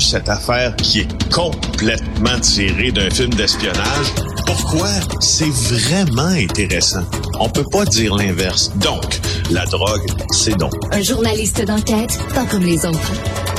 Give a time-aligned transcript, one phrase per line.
[0.00, 4.14] cette affaire qui est complètement tirée d'un film d'espionnage.
[4.46, 4.88] Pourquoi?
[5.20, 7.02] C'est vraiment intéressant.
[7.38, 8.72] On peut pas dire l'inverse.
[8.76, 9.20] Donc,
[9.50, 10.72] la drogue, c'est donc.
[10.92, 13.12] Un journaliste d'enquête, pas comme les autres.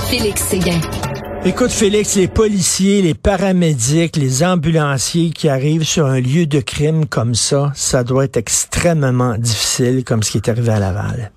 [0.09, 0.81] Félix Séguin.
[1.43, 7.07] Écoute, Félix, les policiers, les paramédics, les ambulanciers qui arrivent sur un lieu de crime
[7.07, 11.31] comme ça, ça doit être extrêmement difficile, comme ce qui est arrivé à Laval.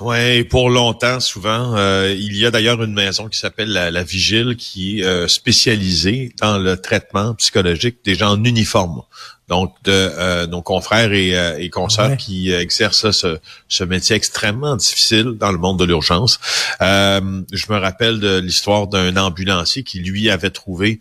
[0.00, 1.74] Oui, pour longtemps, souvent.
[1.76, 6.32] Euh, il y a d'ailleurs une maison qui s'appelle la, Vigile qui est euh, spécialisée
[6.40, 9.02] dans le traitement psychologique des gens en uniforme.
[9.48, 15.32] Donc, de euh, nos confrères et, et consoeurs qui exercent ce, ce, métier extrêmement difficile
[15.38, 16.38] dans le monde de l'urgence.
[16.80, 21.00] je me rappelle de l'histoire d'un ambulancier qui, lui, avait trouvé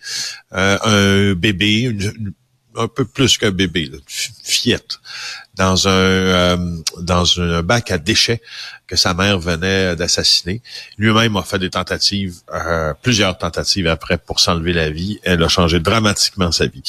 [0.51, 2.33] un bébé, une,
[2.77, 3.99] un peu plus qu'un bébé, une
[4.43, 4.99] fillette,
[5.55, 6.57] dans un
[6.99, 8.41] dans un bac à déchets
[8.87, 10.61] que sa mère venait d'assassiner.
[10.97, 15.19] Lui-même a fait des tentatives, euh, plusieurs tentatives après pour s'enlever la vie.
[15.23, 16.83] Elle a changé dramatiquement sa vie.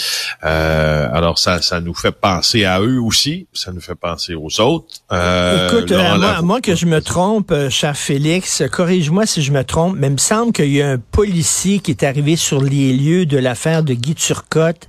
[0.44, 4.61] Euh, alors ça, ça nous fait penser à eux aussi, ça nous fait penser aux
[4.61, 4.86] autres.
[5.11, 9.97] Euh, Écoute, moi, moi, que je me trompe, cher Félix, corrige-moi si je me trompe,
[9.98, 13.27] mais il me semble qu'il y a un policier qui est arrivé sur les lieux
[13.27, 14.89] de l'affaire de Guy Turcotte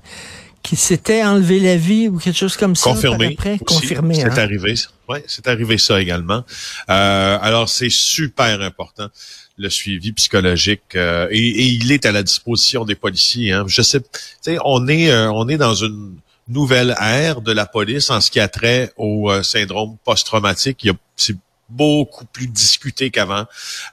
[0.70, 2.92] qui s'était enlevé la vie ou quelque chose comme ça.
[2.92, 3.36] Confirmé.
[3.66, 4.14] Confirmé.
[4.14, 4.38] C'est hein?
[4.38, 4.76] arrivé.
[5.08, 6.44] Oui, c'est arrivé ça également.
[6.92, 9.08] Euh, alors, c'est super important
[9.58, 13.52] le suivi psychologique euh, et, il est à la disposition des policiers.
[13.52, 13.66] Hein.
[13.67, 14.00] Je sais,
[14.64, 16.17] on est euh, on est dans une
[16.48, 20.83] nouvelle ère de la police en ce qui a trait au syndrome post-traumatique.
[20.83, 20.94] Il y a
[21.70, 23.45] beaucoup plus discuté qu'avant.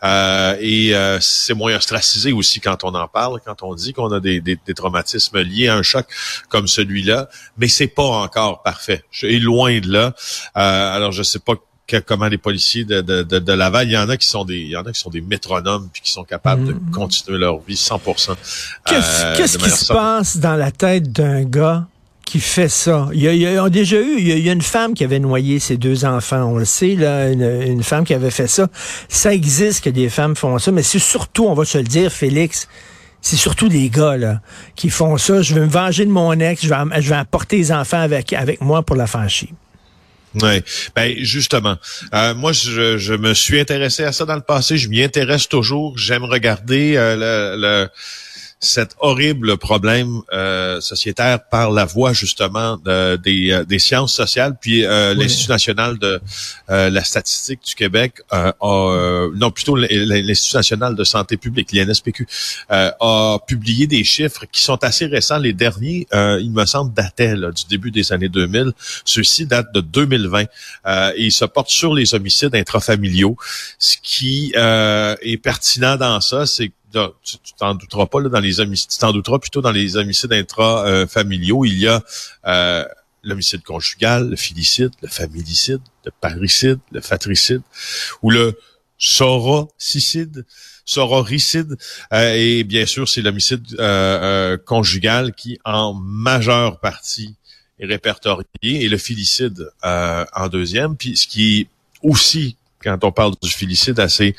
[0.02, 4.10] Euh, et euh, c'est moins ostracisé aussi quand on en parle, quand on dit qu'on
[4.12, 6.06] a des, des, des, traumatismes liés à un choc
[6.48, 7.28] comme celui-là.
[7.58, 9.04] Mais c'est pas encore parfait.
[9.10, 10.14] Je suis loin de là.
[10.56, 11.54] Euh, alors je sais pas
[12.04, 14.70] comment les policiers de, de, de, Laval, il y en a qui sont des, il
[14.70, 16.90] y en a qui sont des métronomes puis qui sont capables de mm.
[16.90, 18.34] continuer leur vie 100%.
[18.86, 21.86] Qu'est-ce qui se passe dans la tête d'un gars
[22.26, 23.08] qui fait ça.
[23.14, 26.04] Il y a, déjà eu, il y a, une femme qui avait noyé ses deux
[26.04, 28.68] enfants, on le sait, là, une, femme qui avait fait ça.
[29.08, 32.12] Ça existe que des femmes font ça, mais c'est surtout, on va se le dire,
[32.12, 32.68] Félix,
[33.22, 34.40] c'est surtout des gars là,
[34.74, 35.40] qui font ça.
[35.40, 38.32] Je vais me venger de mon ex, je vais, je vais apporter les enfants avec,
[38.32, 39.54] avec moi pour la faire chier.
[40.42, 40.62] Oui,
[40.94, 41.76] ben justement,
[42.12, 45.48] euh, moi je, je, me suis intéressé à ça dans le passé, je m'y intéresse
[45.48, 47.88] toujours, j'aime regarder euh, le, le
[48.66, 54.56] cet horrible problème euh, sociétaire par la voie justement de, des, euh, des, sciences sociales,
[54.60, 56.20] puis euh, l'Institut national de
[56.70, 58.52] euh, la statistique du Québec a,
[59.34, 62.26] non plutôt l'Institut national de santé publique, l'INSPQ,
[62.68, 65.38] a publié des chiffres qui sont assez récents.
[65.38, 68.72] Les derniers, il me semble, dataient du début des années 2000.
[69.04, 70.48] Ceux-ci datent de 2020 et
[71.16, 73.36] ils se portent sur les homicides intrafamiliaux.
[73.78, 78.90] Ce qui est pertinent dans ça, c'est tu t'en douteras pas là, dans les homicides,
[78.90, 81.64] tu t'en douteras plutôt dans les homicides intrafamiliaux.
[81.64, 82.02] il y a
[82.46, 82.84] euh,
[83.22, 87.62] l'homicide conjugal, le filicide, le familicide, le parricide, le fatricide,
[88.22, 88.58] ou le
[88.98, 90.44] sororicide,
[90.84, 91.76] sororicide,
[92.12, 97.34] euh, et bien sûr c'est l'homicide euh, conjugal qui en majeure partie
[97.78, 100.96] est répertorié, et le filicide en deuxième.
[100.96, 101.68] Puis ce qui est
[102.02, 104.36] aussi quand on parle du filicide assez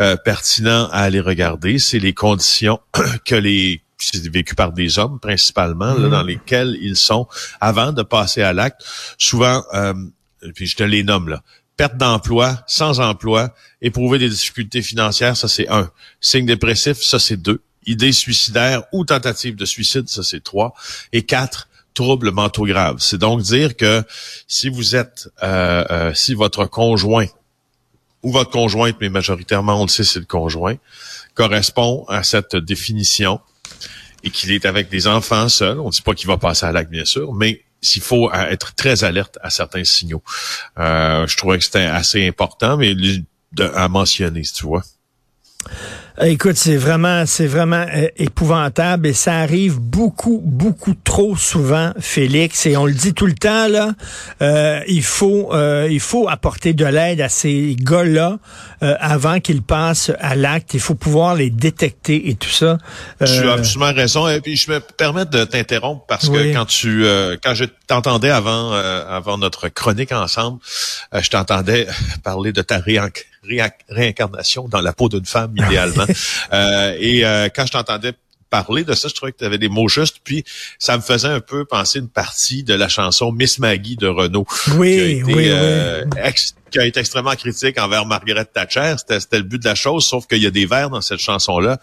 [0.00, 2.78] euh, pertinent à aller regarder, c'est les conditions
[3.24, 6.28] que les c'est vécu par des hommes principalement, là, dans mhm.
[6.28, 7.26] lesquels ils sont
[7.60, 8.84] avant de passer à l'acte.
[9.18, 9.92] Souvent, euh,
[10.54, 11.42] puis je te les nomme là,
[11.76, 15.90] perte d'emploi, sans emploi, éprouver des difficultés financières, ça c'est un.
[16.20, 17.60] Signe dépressif, ça c'est deux.
[17.86, 20.74] Idées suicidaires ou tentative de suicide, ça c'est trois.
[21.12, 22.98] Et quatre, troubles mentaux graves.
[23.00, 24.04] C'est donc dire que
[24.46, 27.26] si vous êtes, euh, euh si votre conjoint
[28.22, 30.76] ou votre conjointe, mais majoritairement, on le sait, c'est le conjoint,
[31.34, 33.40] correspond à cette définition
[34.24, 35.78] et qu'il est avec des enfants seuls.
[35.78, 38.74] On ne dit pas qu'il va passer à l'acte, bien sûr, mais s'il faut être
[38.74, 40.22] très alerte à certains signaux.
[40.78, 42.94] Euh, je trouvais que c'était assez important, mais
[43.74, 44.82] à mentionner, si tu vois.
[46.20, 51.92] Euh, écoute, c'est vraiment, c'est vraiment euh, épouvantable et ça arrive beaucoup, beaucoup trop souvent,
[52.00, 52.66] Félix.
[52.66, 53.92] Et on le dit tout le temps là.
[54.42, 55.52] Euh, il faut,
[55.88, 58.38] il faut apporter de l'aide à ces gars-là
[58.80, 60.74] avant qu'ils passent à l'acte.
[60.74, 62.78] Il faut pouvoir les détecter et tout ça.
[63.24, 64.28] Tu as absolument raison.
[64.28, 67.04] Et puis je me permets de t'interrompre parce que quand tu,
[67.42, 70.58] quand je t'entendais avant, avant notre chronique ensemble,
[71.12, 71.86] je t'entendais
[72.24, 72.78] parler de ta
[73.88, 76.04] réincarnation dans la peau d'une femme idéalement.
[76.52, 78.12] Euh, et euh, quand je t'entendais
[78.50, 80.44] parler de ça, je trouvais que tu avais des mots justes, puis
[80.78, 84.46] ça me faisait un peu penser une partie de la chanson Miss Maggie de Renault.
[84.76, 86.04] Oui, oui, euh,
[86.70, 88.94] qui a été extrêmement critique envers Margaret Thatcher.
[88.98, 91.78] C'était le but de la chose, sauf qu'il y a des vers dans cette chanson-là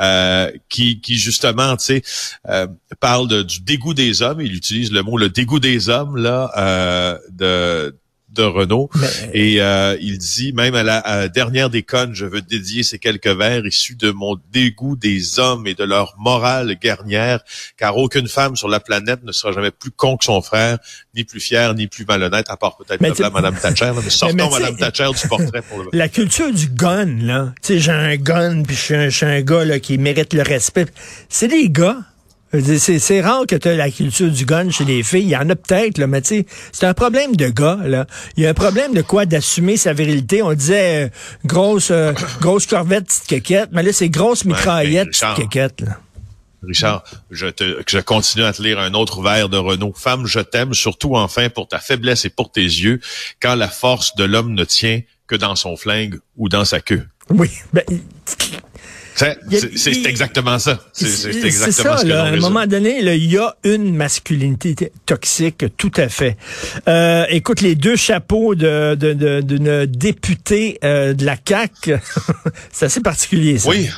[0.00, 2.02] euh, qui, qui justement, tu sais,
[2.48, 2.66] euh,
[3.00, 4.40] parle du dégoût des hommes.
[4.40, 7.96] Il utilise le mot le dégoût des hommes là euh, de
[8.30, 8.90] de Renault.
[9.32, 13.26] Et euh, il dit, même à la, dernière des connes, je veux dédier ces quelques
[13.26, 17.40] vers issus de mon dégoût des hommes et de leur morale guernière,
[17.76, 20.78] car aucune femme sur la planète ne sera jamais plus con que son frère,
[21.14, 23.00] ni plus fière, ni plus malhonnête, à part peut-être
[23.32, 23.92] Madame Thatcher.
[24.04, 25.90] mais sortons Madame Thatcher du portrait pour le...
[25.98, 27.52] La culture du gun, là.
[27.62, 30.86] Tu sais, j'ai un gun, puis je suis un, gars là, qui mérite le respect.
[31.28, 31.98] C'est des gars
[32.52, 35.24] c'est rare que tu aies la culture du gun chez les filles.
[35.24, 37.78] Il y en a peut-être, mais tu sais, c'est un problème de gars.
[37.84, 38.06] Là.
[38.36, 40.42] Il y a un problème de quoi d'assumer sa virilité.
[40.42, 41.08] On disait euh,
[41.44, 45.80] grosse euh, grosse corvette, petite quéquette, mais là, c'est grosse mitraillette, petite quéquette.
[45.82, 45.98] Là.
[46.62, 49.92] Richard, je, te, je continue à te lire un autre vers de Renaud.
[49.96, 53.00] Femme, je t'aime, surtout enfin pour ta faiblesse et pour tes yeux,
[53.40, 57.06] quand la force de l'homme ne tient que dans son flingue ou dans sa queue.
[57.30, 57.84] Oui, ben,
[59.18, 60.80] c'est exactement ça.
[60.92, 62.04] C'est exactement ça.
[62.04, 66.36] Là, à un moment donné, il y a une masculinité toxique, tout à fait.
[66.88, 71.90] Euh, écoute, les deux chapeaux d'une de, de, députée euh, de la CAC,
[72.72, 73.58] c'est assez particulier.
[73.58, 73.70] Ça.
[73.70, 73.88] Oui.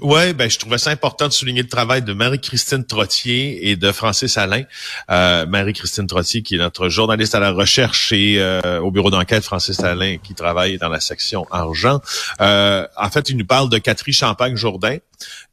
[0.00, 3.92] Ouais, ben je trouvais ça important de souligner le travail de Marie-Christine Trottier et de
[3.92, 4.62] Francis Alain.
[5.10, 9.44] Euh, Marie-Christine Trottier, qui est notre journaliste à la recherche et euh, au bureau d'enquête,
[9.44, 12.00] Francis Alain, qui travaille dans la section argent.
[12.40, 14.98] Euh, en fait, il nous parle de Catherine Champagne-Jourdain.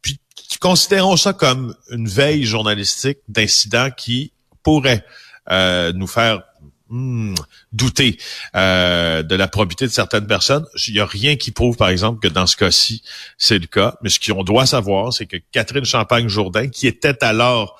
[0.01, 0.19] Puis
[0.61, 4.31] considérons ça comme une veille journalistique d'incidents qui
[4.63, 5.03] pourraient
[5.51, 6.41] euh, nous faire
[6.89, 7.35] Hmm,
[7.73, 8.17] douter
[8.55, 10.65] euh, de la probité de certaines personnes.
[10.87, 13.03] Il n'y a rien qui prouve, par exemple, que dans ce cas-ci,
[13.37, 13.95] c'est le cas.
[14.01, 17.77] Mais ce qu'on doit savoir, c'est que Catherine Champagne-Jourdain, qui était alors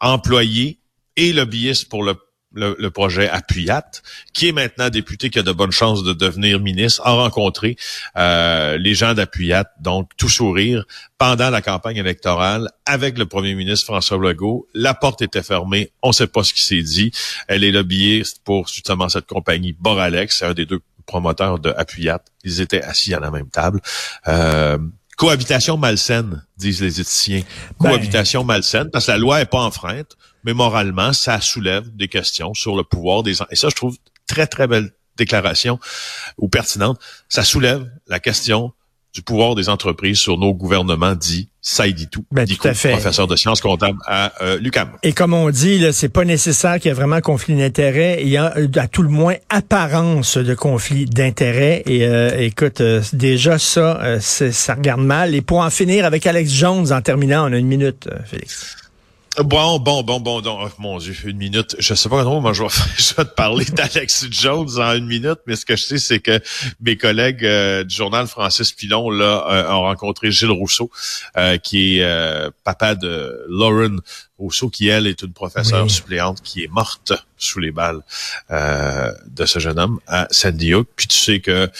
[0.00, 0.80] employée
[1.16, 2.14] et lobbyiste pour le
[2.54, 3.90] le, projet Appuyat,
[4.32, 7.76] qui est maintenant député, qui a de bonnes chances de devenir ministre, a rencontré
[8.16, 10.84] euh, les gens d'Appuyat, donc tout sourire,
[11.18, 14.66] pendant la campagne électorale avec le premier ministre François Legault.
[14.74, 17.12] La porte était fermée, on ne sait pas ce qui s'est dit.
[17.48, 22.22] Elle est lobbyiste pour justement cette compagnie Boralex, c'est un des deux promoteurs de Appuyat.
[22.44, 23.80] Ils étaient assis à la même table.
[24.28, 24.78] Euh,
[25.22, 27.42] Cohabitation malsaine, disent les éthiciens.
[27.78, 32.08] Ben, Cohabitation malsaine, parce que la loi est pas enfreinte, mais moralement, ça soulève des
[32.08, 33.40] questions sur le pouvoir des...
[33.50, 33.96] Et ça, je trouve
[34.26, 35.78] très, très belle déclaration
[36.38, 36.98] ou pertinente.
[37.28, 38.72] Ça soulève la question
[39.12, 42.92] du pouvoir des entreprises sur nos gouvernements, dit Saïdi Tout, ben, tout à fait.
[42.92, 44.90] professeur de sciences comptables à euh, l'UQAM.
[45.02, 48.18] Et comme on dit, c'est pas nécessaire qu'il y ait vraiment conflit d'intérêts.
[48.22, 51.82] Il y a à tout le moins apparence de conflit d'intérêts.
[51.86, 55.34] Et euh, écoute, euh, déjà ça, euh, ça regarde mal.
[55.34, 58.76] Et pour en finir avec Alex Jones, en terminant, on a une minute, Félix.
[59.38, 61.74] Bon, bon, bon, bon, donc, oh, mon Dieu, une minute.
[61.78, 62.68] Je sais pas comment je vais,
[62.98, 66.20] je vais te parler d'Alex Jones en une minute, mais ce que je sais, c'est
[66.20, 66.38] que
[66.82, 70.90] mes collègues euh, du journal Francis Pilon là euh, ont rencontré Gilles Rousseau,
[71.38, 74.00] euh, qui est papa de Lauren
[74.42, 78.00] Rousseau, qui elle est une professeure suppléante qui est morte sous les balles
[78.50, 80.88] euh, de ce jeune homme à Sandy Hook.
[80.96, 81.70] Puis tu sais que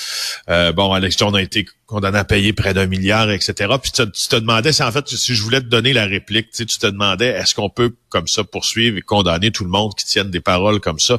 [0.48, 3.74] euh, bon, Alex Jones a été condamné à payer près d'un milliard, etc.
[3.82, 6.64] Puis tu, te demandais, c'est en fait, si je voulais te donner la réplique, tu,
[6.64, 10.06] tu te demandais, est-ce qu'on peut comme ça poursuivre et condamner tout le monde qui
[10.06, 11.18] tienne des paroles comme ça?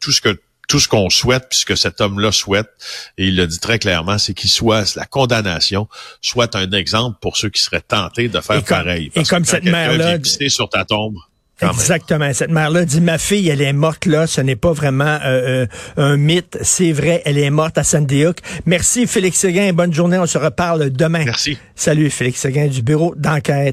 [0.00, 0.38] Tout ce que
[0.68, 2.68] tout ce qu'on souhaite, puisque cet homme-là souhaite,
[3.18, 5.88] et il le dit très clairement, c'est qu'il soit la condamnation
[6.20, 9.10] soit un exemple pour ceux qui seraient tentés de faire pareil.
[9.14, 10.18] et comme cette mère-là,
[10.48, 11.16] sur ta tombe.
[11.60, 12.32] Exactement.
[12.32, 14.26] Cette mère-là dit ma fille, elle est morte là.
[14.26, 15.66] Ce n'est pas vraiment euh, euh,
[15.96, 16.58] un mythe.
[16.62, 18.38] C'est vrai, elle est morte à Sandy Hook.
[18.66, 19.72] Merci Félix Seguin.
[19.72, 20.18] Bonne journée.
[20.18, 21.24] On se reparle demain.
[21.24, 21.56] Merci.
[21.76, 23.62] Salut Félix Seguin du bureau d'enquête.